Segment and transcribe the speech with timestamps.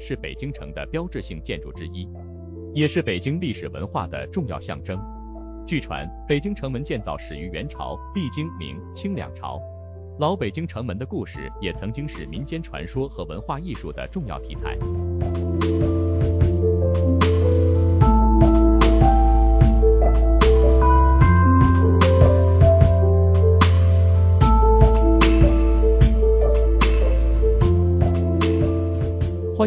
[0.00, 2.08] 是北京城的标志性建筑之一，
[2.74, 4.98] 也是北京历史文化的重要象征。
[5.66, 9.60] 据传，北京城门建造始于元朝，历经明、清两朝。
[10.18, 14.76] 老北京城门的故事也曾经是民间传说和文化艺术的重要题材。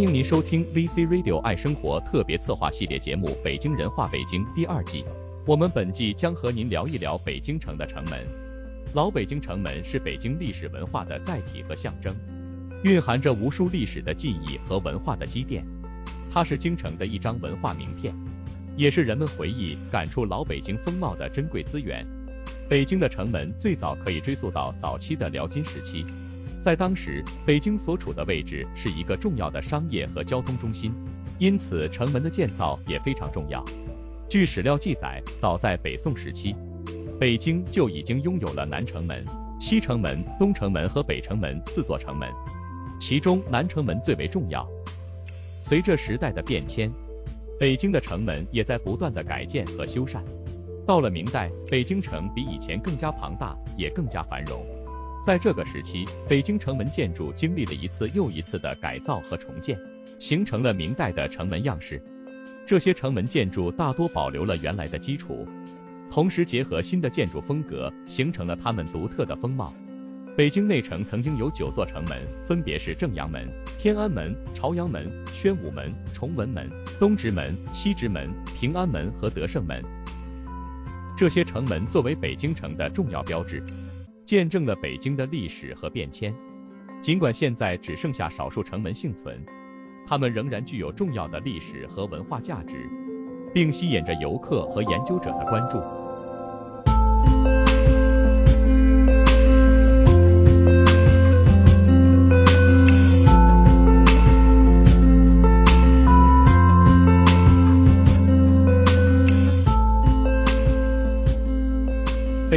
[0.00, 5.04] 欢迎您收听 VC Radio 爱生活特别策划系列节目《北京人话北京》第二季。
[5.46, 8.26] 我们本季将和您聊一聊北京城的城门。
[8.94, 12.16] 老北京城门是北京历史文化的载体和象征，
[12.82, 15.62] 蕴含着无数历史的记忆和文化的积淀。
[16.30, 18.14] 它是京城的一张文化名片，
[18.78, 22.06] 也是人们回忆、感触老北京风貌的珍贵资源。
[22.70, 26.06] 北京的城门最早可以追溯到早期的辽金时期，
[26.60, 30.92] 在当时，北京所处的位置是一个重要的商业和交通中心，
[31.38, 33.64] 因此城门的建造也非常重要。
[34.28, 36.54] 据史料记载，早在北宋时期。
[37.18, 39.24] 北京就已经拥有了南城门、
[39.58, 42.28] 西城门、东城门和北城门四座城门，
[42.98, 44.66] 其中南城门最为重要。
[45.60, 46.90] 随着时代的变迁，
[47.58, 50.22] 北京的城门也在不断的改建和修缮。
[50.86, 54.64] 到了明代，北京城比以前更加庞大，也更加繁荣。
[55.22, 59.78] 在这个时期，北京城门建筑经历了一次又一次的改造和重建，
[60.18, 62.02] 形成了明代的城门样式。
[62.66, 65.46] 这些城门建筑大多保留了原来的基础。
[66.10, 69.72] 同时结合新的建筑风格，形成了他们独特的风貌。
[70.36, 73.46] 北京内城曾经有九座城门，分别是正阳门、
[73.78, 79.84] 天安门、朝阳门、宣武门、崇文门、东直门、西直门、平安门和德胜门。
[81.16, 83.62] 这些城门作为北京城的重要标志，
[84.30, 86.32] 见证了北京的历史和变迁。
[87.02, 89.44] 尽管现在只剩下少数城门幸存，
[90.06, 92.88] 它们仍然具有重要的历史和文化价值，
[93.52, 95.78] 并吸引着游客和研究者的关注。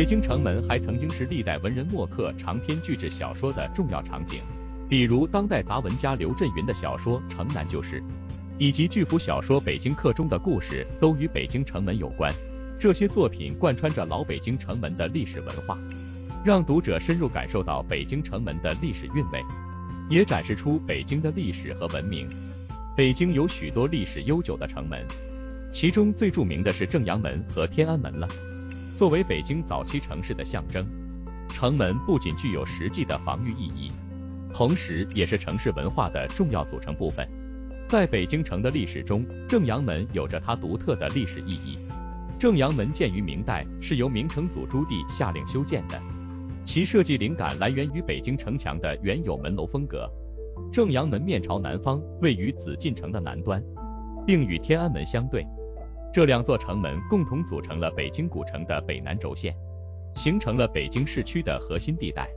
[0.04, 4.42] 北京城门还曾经是历代文人墨客长篇巨制小说的重要场景，
[4.90, 8.02] 比如当代杂文家刘震云的小说《城南旧事》，
[8.58, 12.30] 以及巨幅小说《北京客》中的故事都与北京城门有关。
[12.78, 15.80] 这些作品贯穿着老北京城门的历史文化，
[16.44, 19.42] 让读者深入感受到北京城门的历史韵味，
[20.10, 22.28] 也展示出北京的历史和文明。
[22.94, 25.08] 北京有许多历史悠久的城门，
[25.72, 28.28] 其中最著名的是正阳门和天安门了。
[28.96, 30.86] 作为北京早期城市的象征，
[31.50, 33.92] 城门不仅具有实际的防御意义，
[34.54, 37.28] 同时也是城市文化的重要组成部分。
[37.90, 41.78] 在北京城的历史中，正阳门有着它独特的历史意义。
[42.38, 46.00] 正阳门建于明代，是由明成祖朱棣下令修建的，
[46.64, 50.08] 其设计灵感来源于北京城墙的原有门楼风格。
[50.72, 53.62] 正阳门面朝南方，位于紫禁城的南端，
[54.26, 55.44] 并与天安门相对。
[56.14, 59.52] 这两座城门共同组成了北京古城的北南轴线，
[60.14, 62.30] 形成了北京市区的核心地带。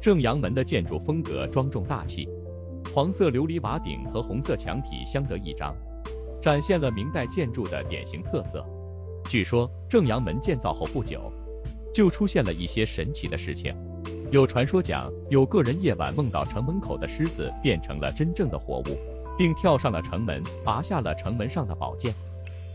[0.00, 2.28] 正阳门的建筑风格庄重大气，
[2.92, 5.72] 黄色琉璃瓦顶和红色墙体相得益彰，
[6.40, 8.66] 展现了明代建筑的典型特色。
[9.28, 11.32] 据说正阳门建造后不久，
[11.94, 13.72] 就出现了一些神奇的事情。
[14.32, 18.98] 有传说讲，有个人夜晚梦到城门口的狮子变成了真正的活物，
[19.38, 22.12] 并跳上了城门，拔下了城门上的宝剑。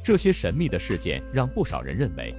[0.08, 2.34] 这些神秘的事件让不少人认为，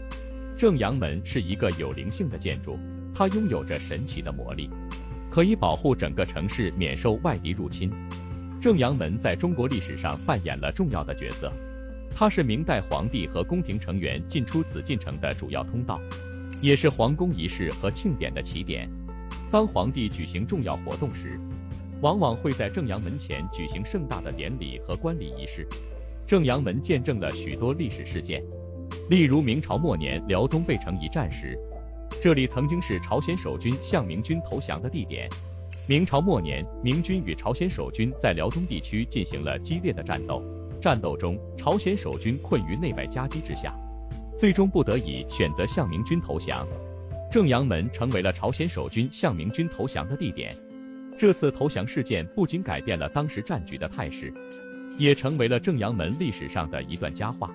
[0.57, 2.79] 正阳门是一个有灵性的建筑，
[3.15, 4.71] 它拥有着神奇的魔力，
[5.31, 7.93] 可以保护整个城市免受外敌入侵。
[8.59, 11.53] 正阳门在中国历史上扮演了重要的角色。
[12.11, 16.01] 它是明代皇帝和宫廷成员进出紫禁城的主要通道，
[16.63, 18.89] 也是皇宫仪式和庆典的起点。
[19.51, 21.39] 当皇帝举行重要活动时，
[22.01, 25.69] 往往会在正阳门前举行盛大的典礼和观礼仪式。
[26.29, 28.45] 正阳门见证了许多历史事件，
[29.09, 31.59] 例如明朝末年辽东贝城一战时，
[32.21, 35.27] 这里曾经是朝鲜守军向明军投降的地点。
[35.89, 40.43] 明朝末年，明军与朝鲜守军在辽东地区进行了激烈的战斗。
[40.79, 43.75] 战斗中，朝鲜守军困于内外夹击之下，
[44.37, 46.69] 最终不得已选择向明军投降。
[47.31, 50.55] 正阳门成为了朝鲜守军向明军投降的地点。
[51.17, 54.31] 这次投降事件不仅改变了当时战局的态势，
[54.97, 57.51] 也成为了正阳门历史上的一段佳话。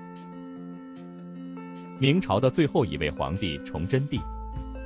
[1.99, 4.19] 明朝的最后一位皇帝崇祯帝，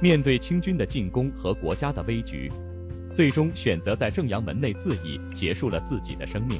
[0.01, 2.51] 面对清军的进攻和国家的危局，
[3.11, 6.59] 最终选择在正阳门内自缢，结束了自己的生命。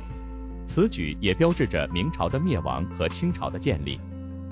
[0.65, 3.99] 此举也标志着明朝的灭亡和清朝的建立。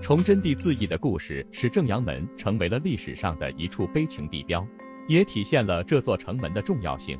[0.01, 4.65] 崇祯帝自缢的故事使正阳门成为了历史上的一处悲情地标，
[5.07, 7.17] 也体现了这座城门的重要性。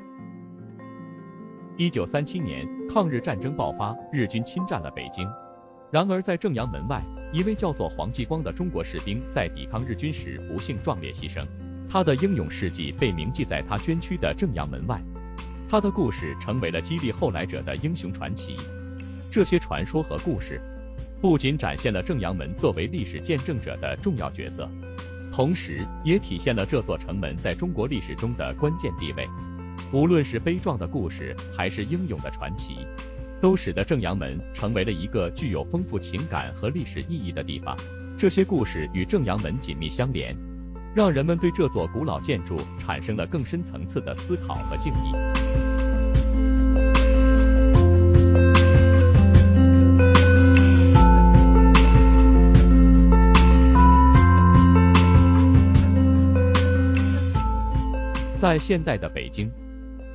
[1.77, 5.27] 一九三七年，抗日战争爆发，日军侵占了北京。
[5.92, 11.45] 然而，在正阳门外，一位叫做黄继光的中国士兵在抵抗日军时不幸壮烈牺牲，
[11.89, 15.01] 他的英勇事迹被铭记在他捐躯的正阳门外。
[15.68, 18.56] 他的故事成为了激励后来者的英雄传奇。
[19.30, 20.62] 这些传说和故事。
[21.21, 24.69] 不仅展现了正阳门作为历史见证者的重要角色，
[25.31, 29.28] 同时也体现了这座城门在中国历史中的关键地位。
[29.95, 32.86] 无论是悲壮的故事，还是英勇的传奇，
[33.39, 37.74] 都使得正阳门成为了一个具有丰富情感和历史意义的地方。
[38.18, 40.36] 这些故事与正阳门紧密相连，
[40.94, 45.13] 让人们对这座古老建筑产生了更深层次的思考和敬意。
[58.38, 59.50] 在现代的北京，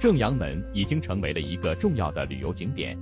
[0.00, 2.96] 正阳门已经成为了一个重要的旅游景点，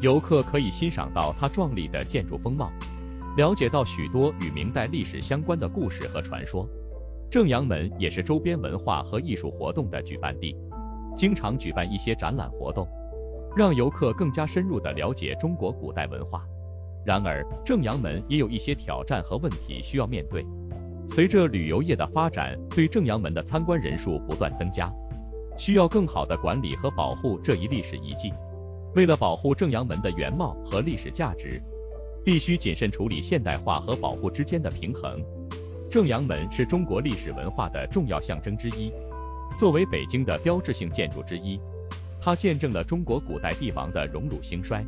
[0.00, 2.70] 游客可以欣赏到它壮丽的建筑风貌，
[3.36, 6.64] 了解到许多与明代历史相关的故事和传说。
[7.28, 10.56] 正阳门也是周边文化和艺术活动的举办地，
[11.16, 12.86] 经常举办一些展览活动，
[13.56, 16.44] 让游客更加深入地了解中国古代文化。
[17.04, 20.46] 然而，正阳门也有一些挑战和问题需要面对。
[21.08, 24.88] 随着旅游业的发展，对正阳门的参观人数不断增加，
[25.58, 28.32] 需要更好的管理和保护这一历史遗迹。
[28.94, 31.60] 为了保护正阳门的原貌和历史价值，
[32.24, 35.22] 必须谨慎处理现代化和保护之间的平衡。
[35.90, 38.92] 正阳门是中国历史文化的重要象征之一，
[39.58, 41.60] 作为北京的标志性建筑之一，
[42.20, 44.84] 它见证了中国古代帝王的荣辱兴衰，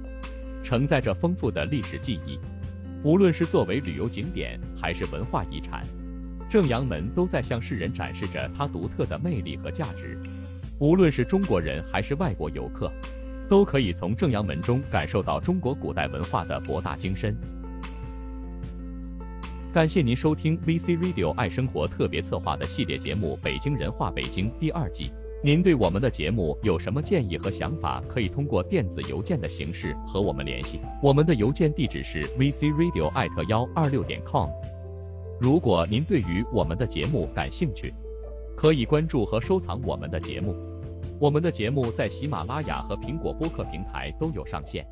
[0.62, 2.38] 承载着丰富的历史记忆。
[3.02, 5.80] 无论是作为旅游景点，还是文化遗产。
[6.50, 10.20] 正阳门都在向世人展示着它独特的魅力和价值，
[10.80, 12.90] 无论是中国人还是外国游客，
[13.50, 17.36] 都可以从正阳门中感受到中国古代文化的博大精深。
[19.74, 25.10] 感谢您收听 VC Radio 爱生活特别策划的系列节目《北京人话北京》第二季。
[25.44, 30.80] 您对我们的节目有什么建议和想法，可以通过电子邮件的形式和我们联系。
[31.02, 34.48] 我们的邮件地址是 vcradio@ 艾特幺二六点 com。
[35.38, 37.92] 如果您对于我们的节目感兴趣，
[38.56, 40.69] 可以关注和收藏我们的节目。
[41.18, 44.86] 我们的节目在喜马拉雅和苹果播客平台都有上线。